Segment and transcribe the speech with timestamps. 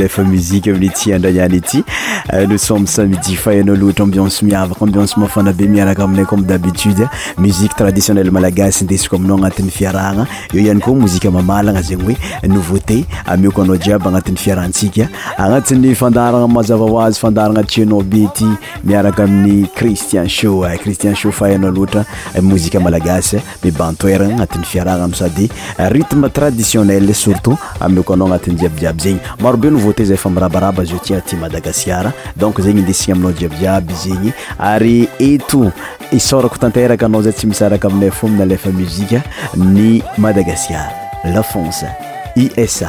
[25.03, 30.93] aransayrme traditionnelle surtout amioko anao agnatin'ny jiabyjiaby zegny marobe no vote zay efa mirabaraba izy
[30.95, 35.71] iotiti madagaskara donc zegny indisigna aminao jiabyjiaby zegny ary eto
[36.11, 39.21] isorako tanteraka anao zay tsy misaraka aminay fomina lefa muzika
[39.57, 40.91] ny madagaskara
[41.35, 41.89] lafonse
[42.35, 42.83] is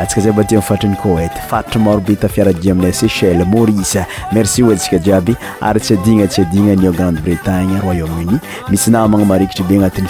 [0.00, 0.96] atsika zay ai fatrany
[1.34, 6.72] t faitra maro be tafiaradi amina sechel marie merci sika iaby ary tsy adinatsy adina
[6.74, 10.02] n grande bretane royaumenimisy namanamarkiye anaty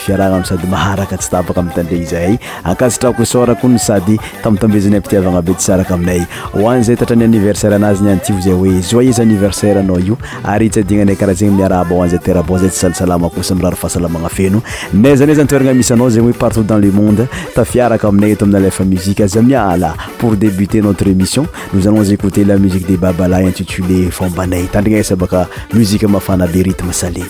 [18.68, 19.94] y Musique à Azamiala.
[20.18, 24.64] Pour débuter notre émission, nous allons écouter la musique des Babala intitulée Fombanei.
[24.66, 27.22] Tandrika Sabaka, musique mafana des rythmes salés.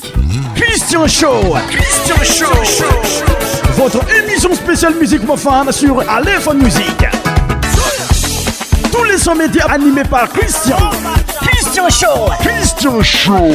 [0.54, 2.84] Christian Show Christian Show
[3.76, 7.04] Votre émission spéciale musique mafana sur Aleph Musique.
[8.92, 10.76] Tous les sons médias animés par Christian.
[11.40, 13.50] Christian Show Christian Show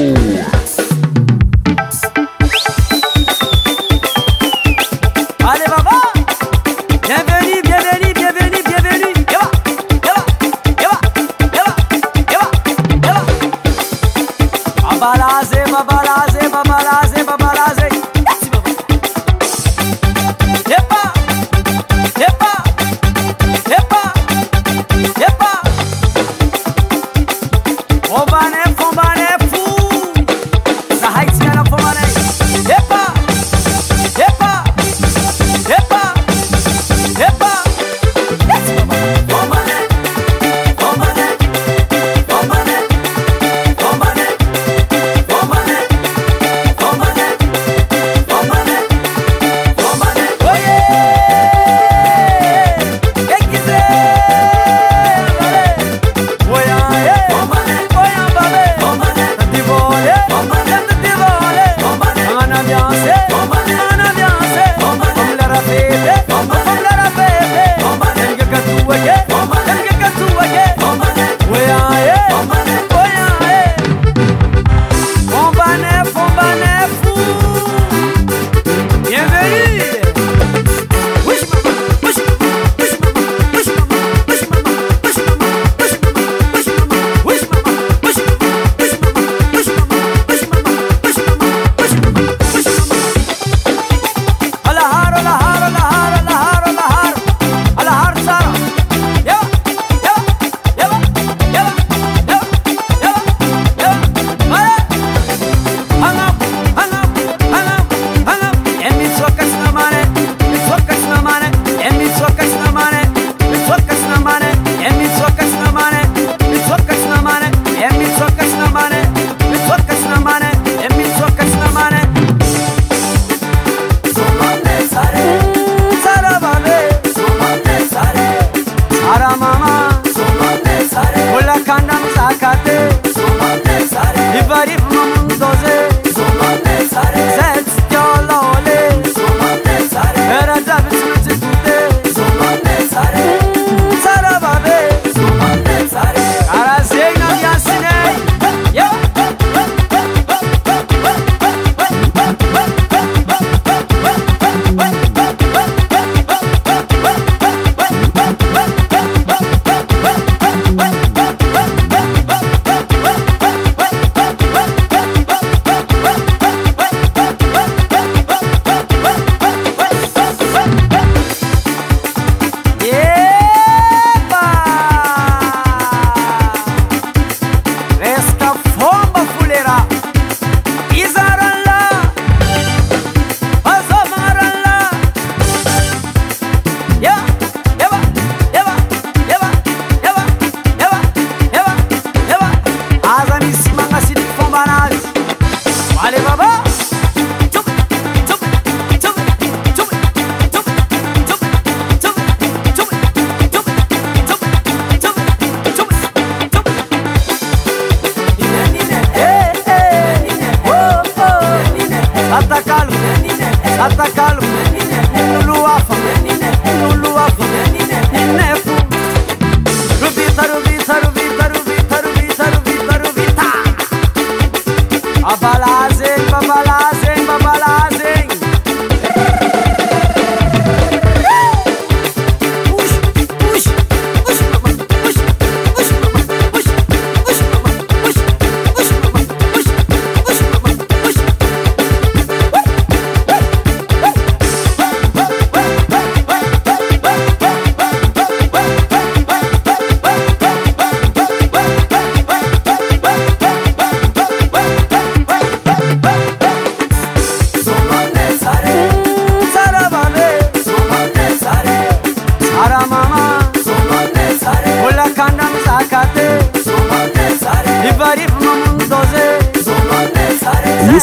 [15.73, 17.12] babalaze babalaze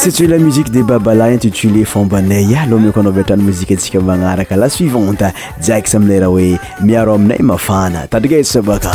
[0.00, 4.00] sats hoe la muzique de babala intitulé fombanay a aloha miko anao vitrany muziua atsika
[4.00, 5.26] magnaraka la suivante
[5.64, 8.88] jiaky sy amile raha hoe miaro aminay mafana tadrigaeo sabakaam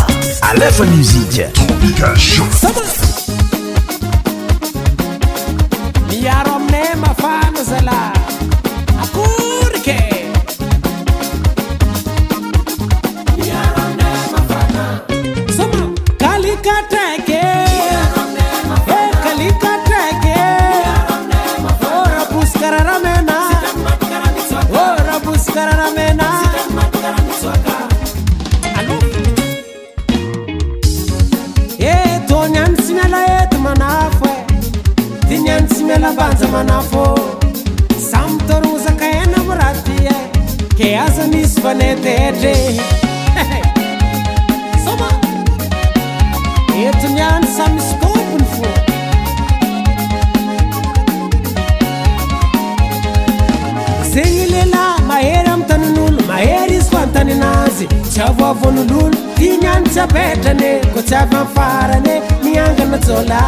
[60.08, 62.10] betrany ko tsi avy anyfarany
[62.44, 63.42] miangana zôla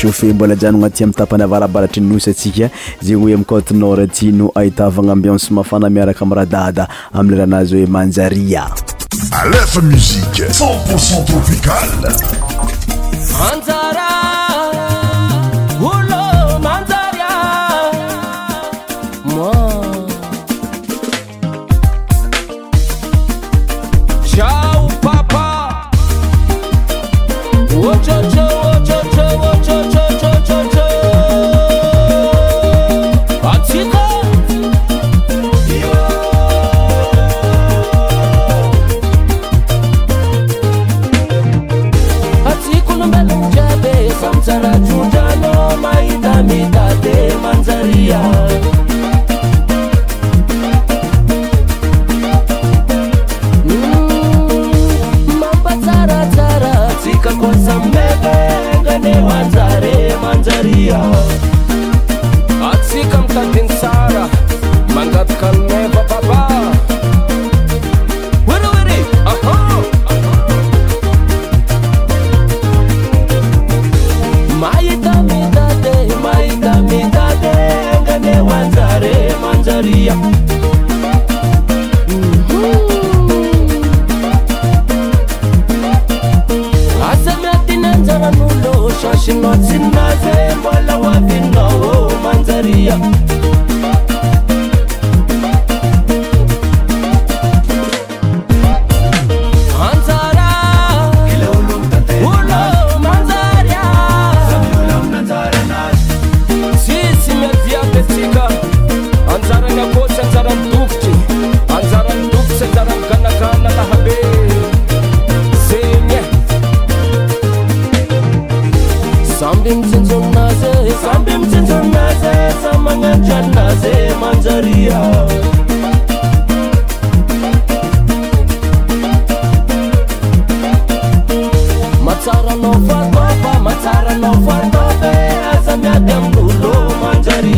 [0.00, 2.70] chafeu mbola jano na ty amitapana varabaratra nosy tsika
[3.02, 8.64] zegny hoe ami cote nord atino ahitavagnaambianse mafana miaraka am' radada amilerahanazy hoe manjaria
[9.42, 12.39] alefa musiqe centpourcent tropicale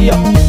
[0.06, 0.41] 要。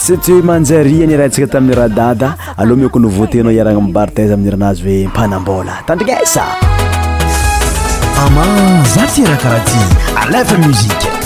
[0.00, 4.98] sati hoe manjarianyraintsika tamin'ny raha dada aloha mio ko novoatenao hiarana mbarteza ami'n iranazy hoe
[5.12, 6.44] mpanambola tandrinesa
[8.24, 8.60] aman
[8.96, 9.78] za ty raha karaha ty
[10.24, 11.19] alefa muzika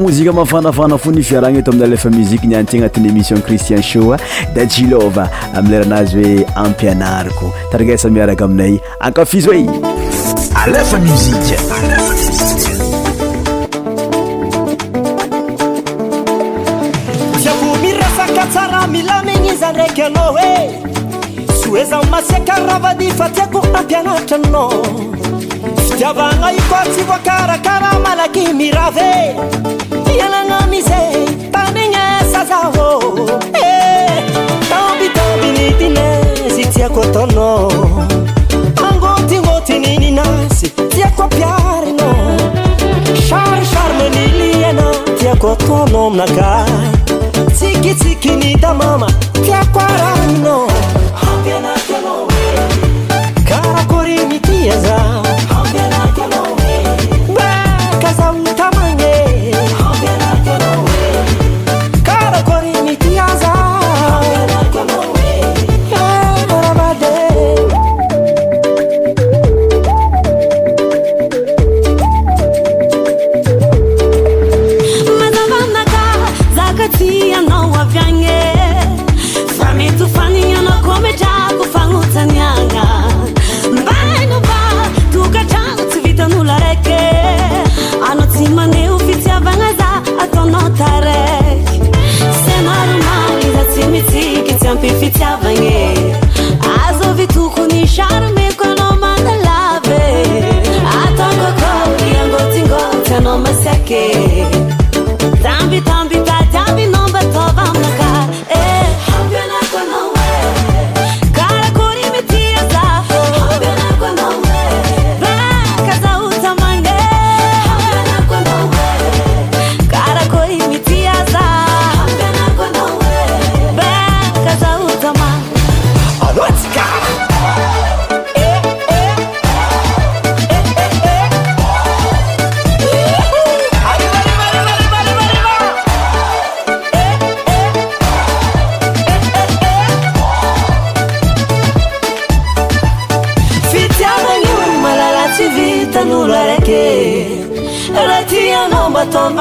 [0.00, 4.16] mozika mafanafana fo nifiarana eto ah, ah, amin'ny alefa muziky nianty anatin'ny émission cristian shoa
[4.54, 11.30] da tjilova amileranazy hoe ampianariko tarikasa miaraka aminay akafizo eyalefamzi
[17.44, 19.72] iavo miresaka tsara milamigny iza eh.
[19.72, 20.70] ndraiky anao hoe
[21.62, 24.84] sy oe za masiakaravany fatiako ampianaritra nao
[25.84, 29.36] fitiavanaio kotsyvokarakarahamalaky mirave
[30.20, 33.02] alangamize tamengesazaho
[34.70, 37.70] naubitabini eh, dinesi tiako tono
[38.90, 42.10] angotigotinininasi tiaka piarna
[43.28, 46.61] šar šar meniliena tiako tonomnaka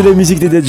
[0.02, 0.62] le msie de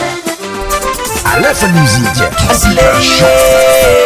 [1.40, 4.05] lfa msi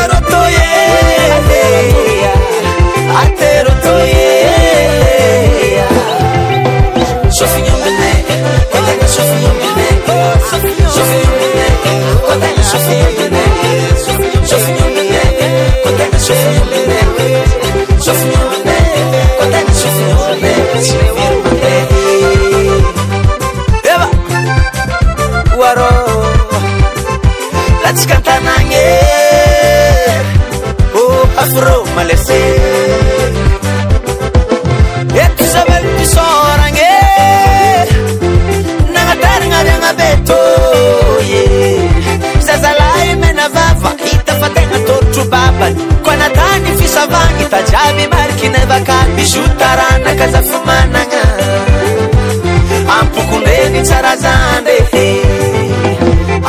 [27.83, 28.87] Let's cantar nange
[30.95, 33.19] Oh uh, afro malese
[35.53, 36.91] zavany misoragne
[38.93, 41.71] nanataragna ariagna be toe
[42.47, 51.25] zazalay mena vava hita mategna tôrotso babany koa natany fisavagny tajiavy parikinavaka misotaranakazafo managna
[52.97, 55.07] ampokombeny tsaraza ndreky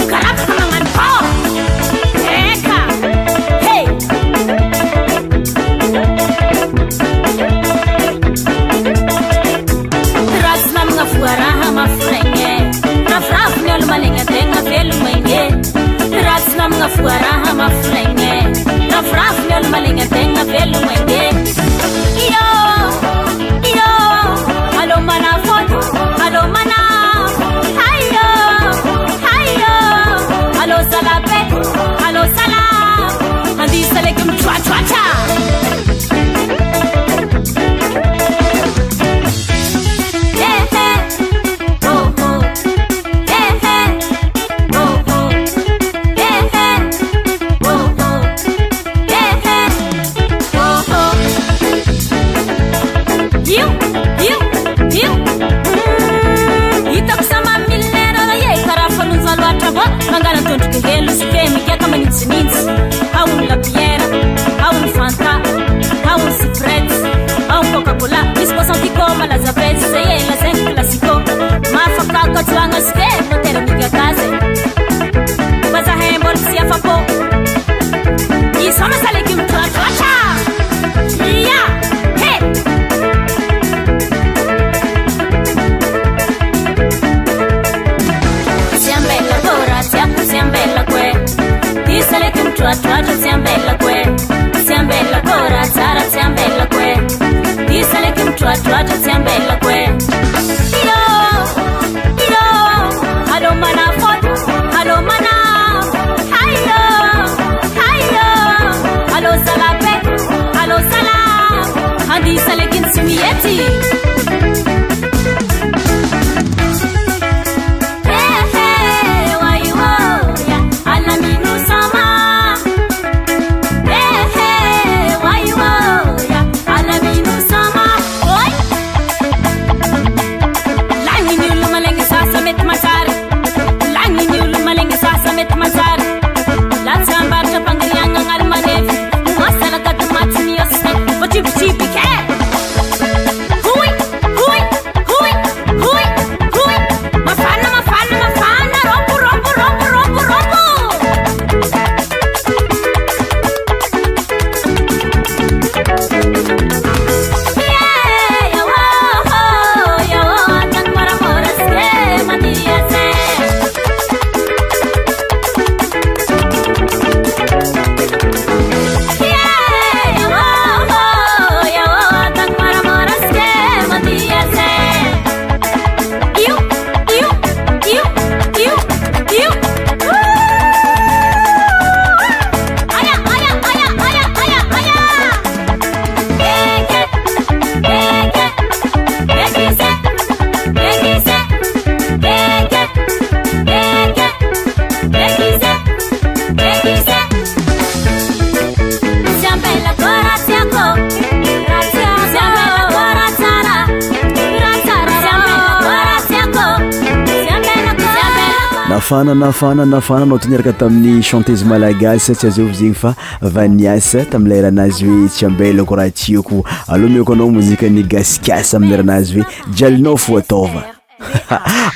[209.35, 215.47] nafana nafana anao tinyaraka tamin'ny chantezy malagasy tsyazofa zegny fa vaniasa tamile rahanazy hoe tsy
[215.47, 220.83] ambelako raha tsiako alôa miko anao mozikany gasikiasy amiarahanazy hoe jialinao fo atava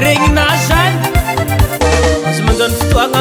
[0.05, 0.93] regnyna zay
[2.29, 3.21] azmanno fotoana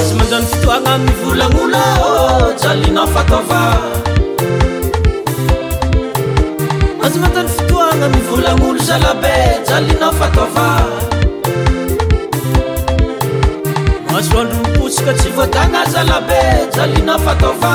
[0.00, 1.84] az manany fitoagna ivolanolo
[2.62, 3.62] jalinao fataova
[7.04, 9.34] azanay fitoana mvolanolo zalabe
[9.68, 10.66] jalinao fataova
[14.12, 16.40] masoandromipotsika tsy votana zalabe
[16.76, 17.74] jalinao fataovà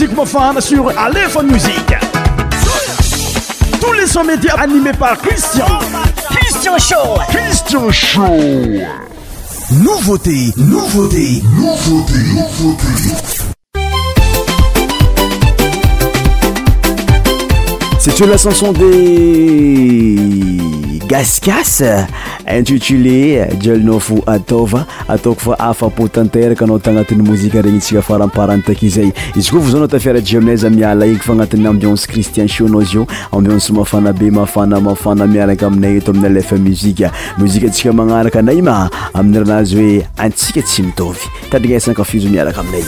[0.00, 1.94] musique profane sur Aléphone Musique.
[3.80, 5.64] Tous les sons médias animés par Christian.
[6.28, 7.18] Christian Show.
[7.30, 8.82] Christian Show.
[9.70, 13.14] Nouveauté, nouveauté, nouveauté, nouveauté.
[17.98, 20.58] C'est une la chanson des
[21.08, 21.82] Gascas
[22.48, 29.60] intitulé euh, jelna fo ataova ataokofa afapotenteraka anao taagnatin'y mozika regny tsika faramparanytakyzay izy koa
[29.62, 34.12] fa za anao tafiaraje aminayzy miala ikofa anatin'ny ambionse cristien siona zy io ambionse mafana
[34.12, 39.74] be mafana mafana miaraka aminay to aminy lefa muzika mozika tsika manaraka anay ma ami'ranazy
[39.76, 42.86] hoe antsika tsy mitovy tadinasakafizo miaraka aminay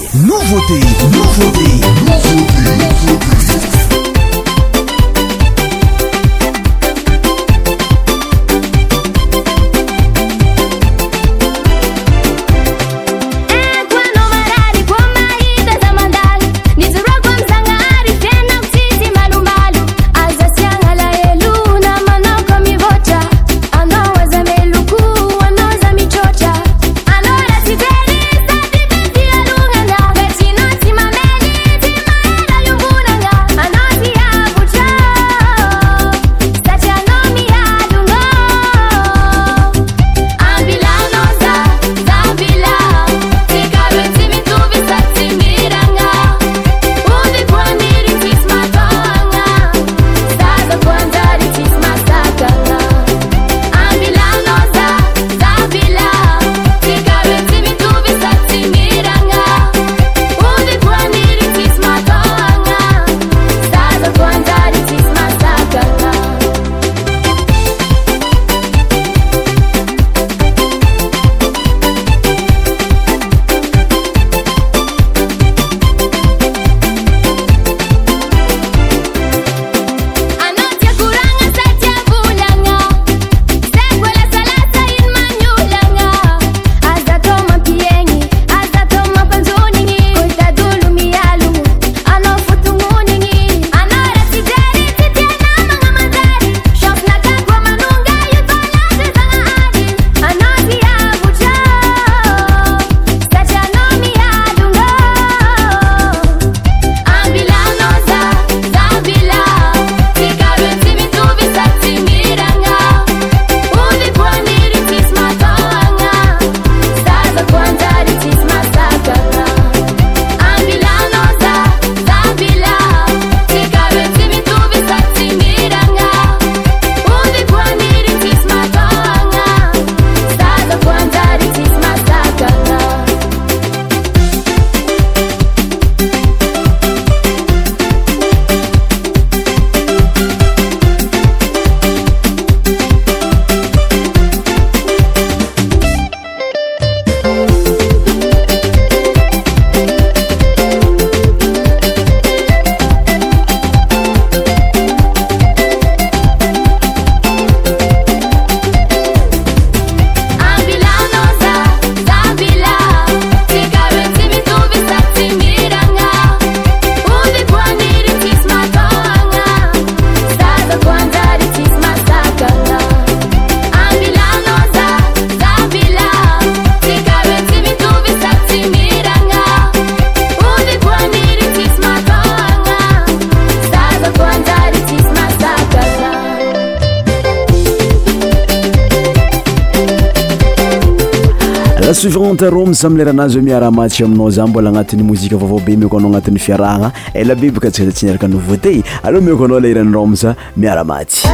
[191.99, 196.39] suivante romos amileiranazy hoe miaramatsy aminao za mbola agnatin'ny mozika vaovao be mioko anao agnatin'ny
[196.39, 200.27] fiarahagna elabe eh, baka antsika za tsyniaraka novauté aloha mioko anao lahirany romos
[200.57, 201.27] miaramatsy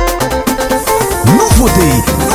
[1.28, 2.34] nouvauté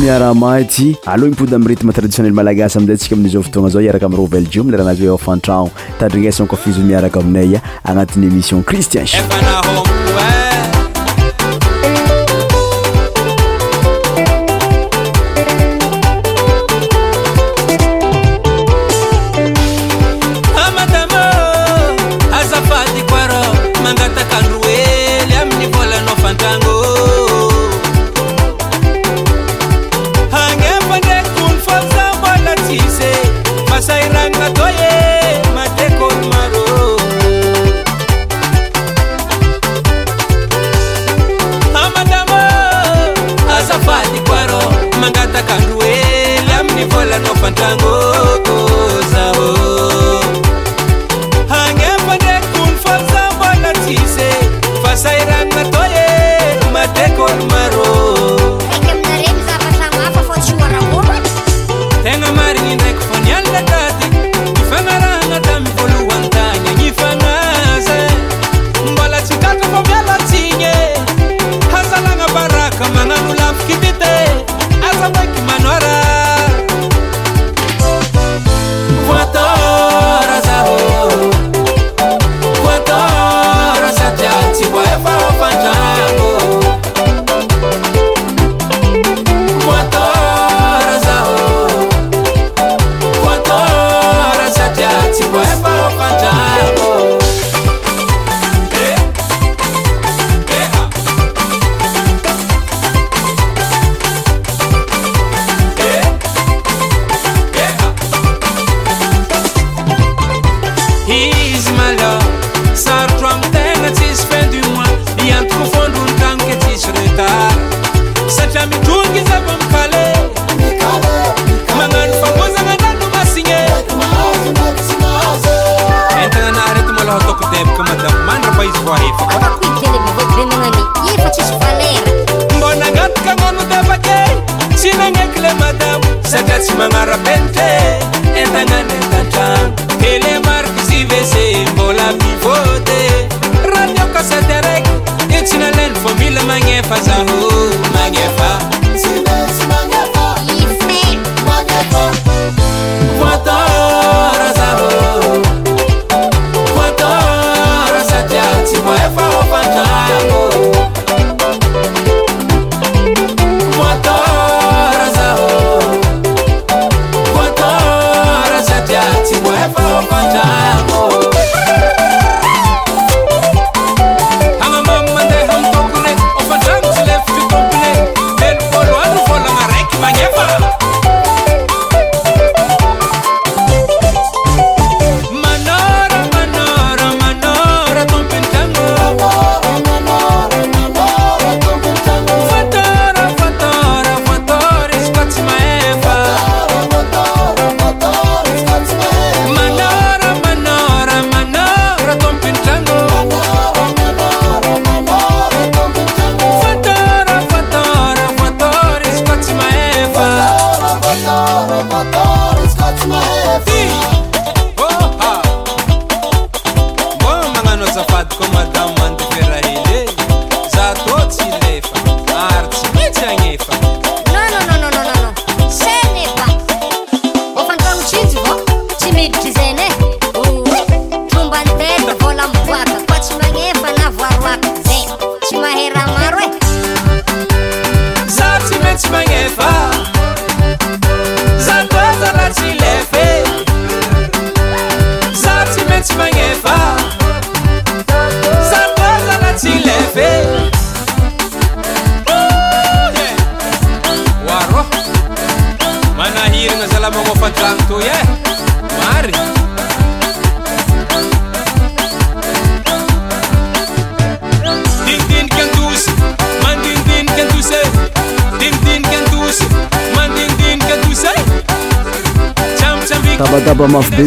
[0.00, 4.16] miaramaity aloha igni pody amiy rithme traditionnel malagasy amzay atsika aminizao votoagna zao iaraka amy
[4.20, 5.70] rovel jio amile raha anazy ofantragno
[6.02, 9.99] tandrinaysnkofizi miaraka aminay a agnatin'ny émission christian show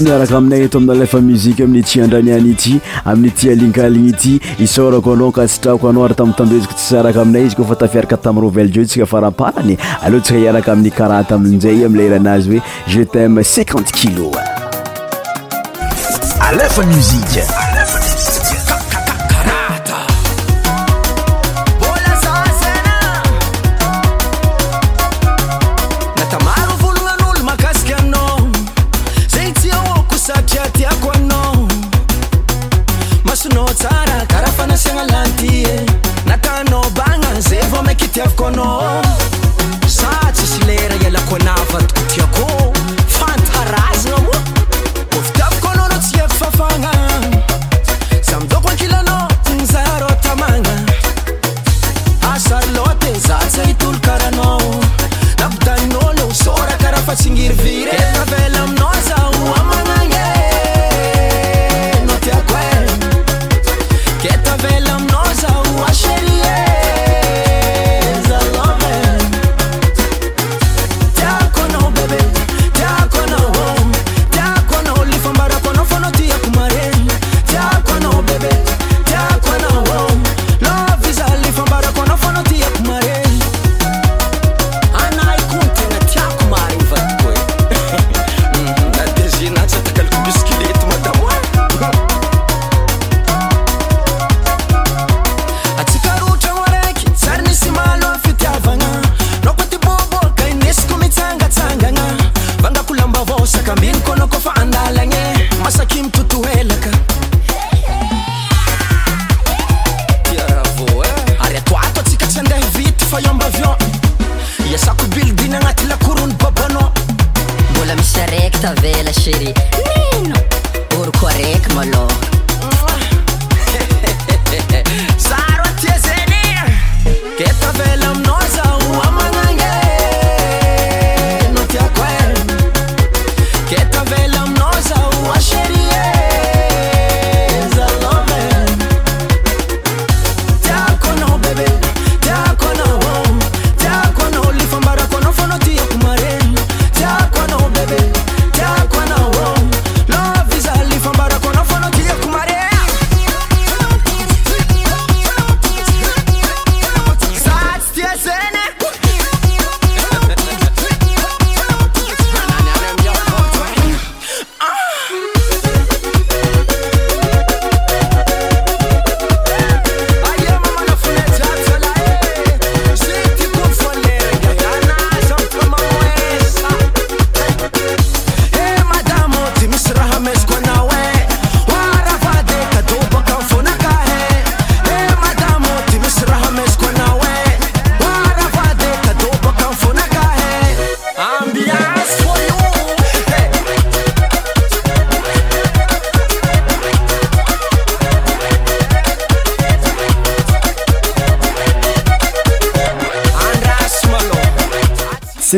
[0.02, 4.34] miaraka aminay eto aminy alefa muzike amin'ny tyandraniany ity amin'nyti alinkaligny ity
[4.66, 8.86] isorako anao kasitrako anao ary tamiytambetsiko ts araka aminay izy kofa tafiaraka taminy rôvele reo
[8.86, 12.64] tsika faraparany aloha tsika iaraka amin'ny karata aminzay amileeranazy hoe
[12.96, 14.32] jetam cinquante kilo
[16.42, 17.44] alefa msi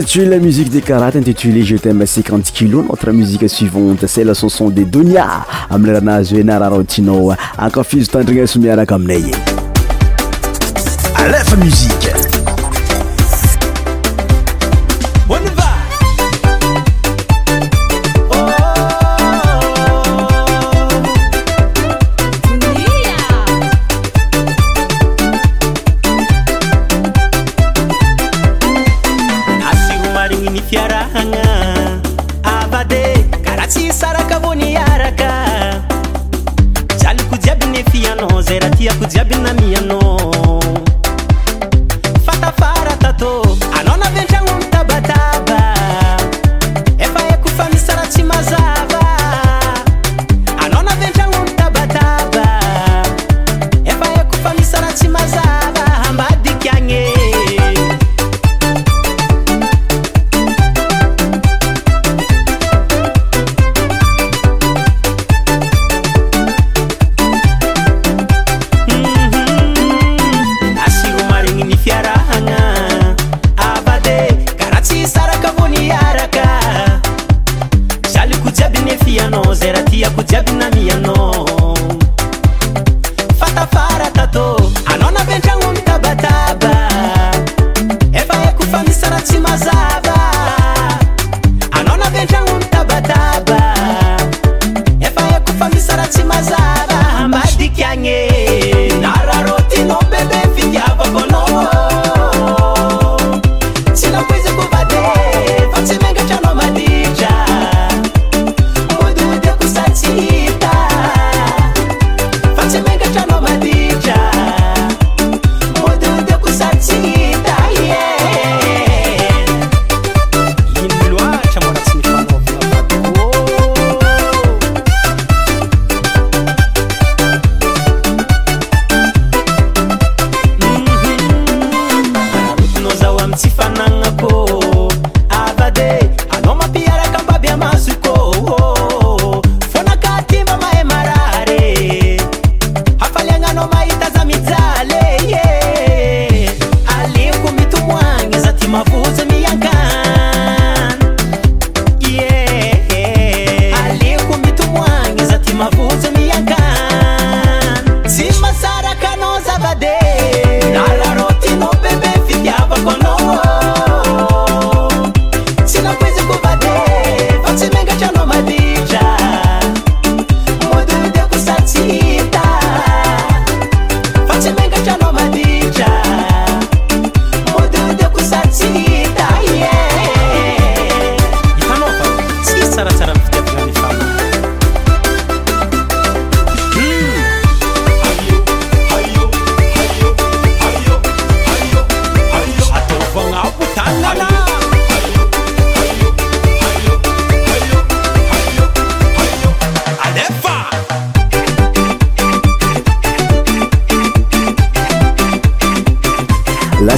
[0.02, 4.84] setu la musique décarate intitulé jeta ma ciqan0 kilo notre musique suivante cele sonson des
[4.84, 7.14] donia ami leranazue nararotina
[7.58, 9.24] acafuse tandrina somiarakamina e
[11.24, 12.05] alf musiq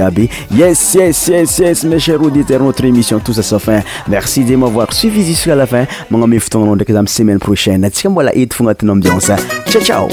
[0.00, 0.28] Diaby.
[0.50, 3.80] Yes, yes, yes, yes, mes chers auditeurs, notre émission touche à sa fin.
[4.08, 5.84] Merci de m'avoir suivi jusqu'à la fin.
[6.10, 7.88] Mon ami, vous un vous la semaine prochaine.
[7.92, 9.28] Tiens, voilà, pour vous ambiance.
[9.30, 9.36] Hein.
[9.68, 10.08] Ciao, ciao.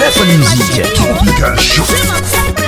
[0.00, 2.63] la Musique,